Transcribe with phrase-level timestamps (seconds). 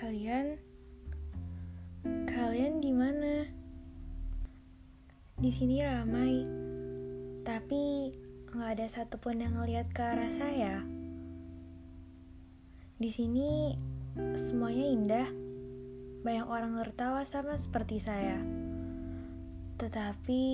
[0.00, 0.56] Kalian,
[2.24, 3.44] kalian di mana?
[5.36, 6.40] Di sini ramai,
[7.44, 8.08] tapi
[8.48, 10.80] nggak ada satupun yang ngeliat ke arah saya.
[12.96, 13.76] Di sini
[14.40, 15.28] semuanya indah,
[16.24, 18.40] banyak orang tertawa sama seperti saya.
[19.76, 20.44] Tetapi,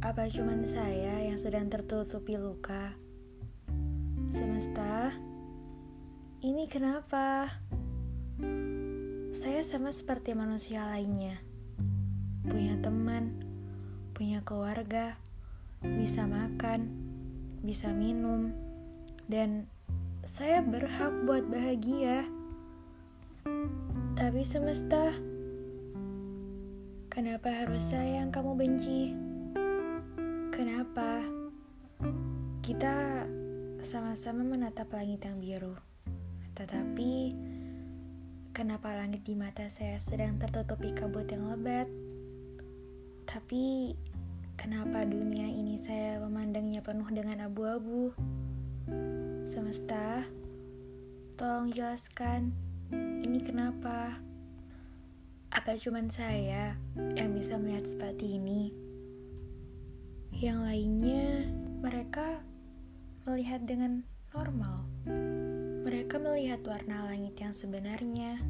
[0.00, 2.96] apa cuman saya yang sedang tertutupi luka?
[4.32, 5.12] Semesta,
[6.40, 7.52] ini kenapa?
[9.34, 11.42] Saya sama seperti manusia lainnya.
[12.46, 13.34] Punya teman,
[14.14, 15.18] punya keluarga,
[15.82, 16.86] bisa makan,
[17.66, 18.54] bisa minum,
[19.26, 19.66] dan
[20.22, 22.26] saya berhak buat bahagia.
[24.14, 25.14] Tapi semesta,
[27.10, 29.14] kenapa harus saya yang kamu benci?
[30.54, 31.26] Kenapa?
[32.62, 33.26] Kita
[33.82, 35.74] sama-sama menatap langit yang biru.
[36.58, 37.30] Tetapi,
[38.58, 41.86] kenapa langit di mata saya sedang tertutupi kabut yang lebat?
[43.22, 43.94] Tapi,
[44.58, 48.10] kenapa dunia ini saya memandangnya penuh dengan abu-abu?
[49.46, 50.26] Semesta,
[51.38, 52.50] tolong jelaskan,
[53.22, 54.18] ini kenapa?
[55.54, 56.74] Apa cuman saya
[57.14, 58.74] yang bisa melihat seperti ini?
[60.34, 61.46] Yang lainnya,
[61.78, 62.42] mereka
[63.22, 64.02] melihat dengan
[64.34, 64.82] normal.
[66.08, 68.40] Mereka melihat warna langit yang sebenarnya.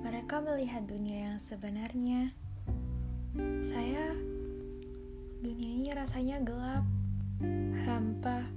[0.00, 2.32] Mereka melihat dunia yang sebenarnya.
[3.60, 4.16] Saya,
[5.44, 6.88] dunia ini rasanya gelap,
[7.84, 8.48] hampa.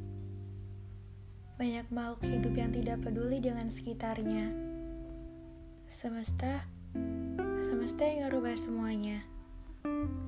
[1.59, 4.55] Banyak makhluk hidup yang tidak peduli dengan sekitarnya.
[5.91, 6.63] Semesta,
[7.59, 9.19] semesta yang ngerubah semuanya.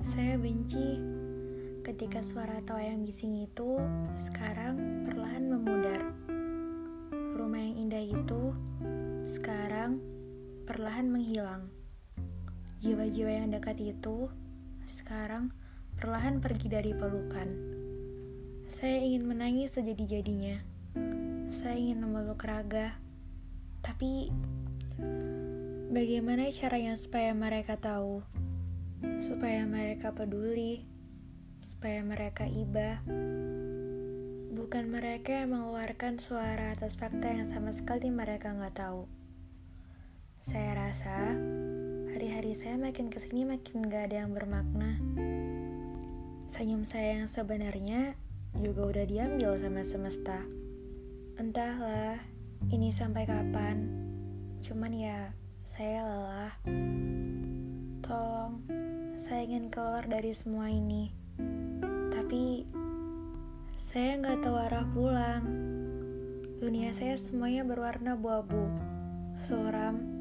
[0.04, 1.00] Saya benci
[1.88, 3.80] ketika suara tawa yang bising itu
[4.20, 5.47] sekarang perlahan
[10.88, 11.68] perlahan menghilang.
[12.80, 14.32] Jiwa-jiwa yang dekat itu
[14.88, 15.52] sekarang
[16.00, 17.44] perlahan pergi dari pelukan.
[18.72, 20.64] Saya ingin menangis sejadi-jadinya.
[21.52, 22.96] Saya ingin memeluk raga.
[23.84, 24.32] Tapi
[25.92, 28.24] bagaimana caranya supaya mereka tahu?
[29.28, 30.88] Supaya mereka peduli?
[31.68, 33.04] supaya mereka iba.
[34.56, 39.27] Bukan mereka yang mengeluarkan suara atas fakta yang sama sekali mereka nggak tahu.
[40.48, 41.36] Saya rasa
[42.16, 44.96] hari-hari saya makin ke sini makin gak ada yang bermakna.
[46.48, 48.16] Senyum saya yang sebenarnya
[48.56, 50.40] juga udah diambil sama semesta.
[51.36, 52.18] Entahlah,
[52.72, 53.92] ini sampai kapan.
[54.64, 55.36] Cuman ya,
[55.68, 56.54] saya lelah.
[58.02, 58.64] Tolong,
[59.20, 61.28] saya ingin keluar dari semua ini
[62.28, 62.68] tapi
[63.80, 65.48] saya nggak tahu arah pulang.
[66.60, 68.68] Dunia saya semuanya berwarna abu-abu,
[69.48, 70.17] suram,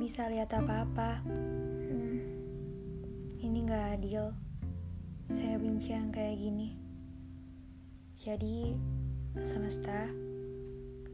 [0.00, 1.20] bisa lihat apa-apa.
[1.28, 2.24] Hmm,
[3.44, 4.32] ini nggak adil.
[5.28, 6.72] Saya benci yang kayak gini.
[8.24, 8.72] Jadi,
[9.44, 10.08] semesta,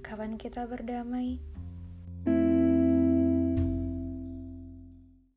[0.07, 1.43] kapan kita berdamai?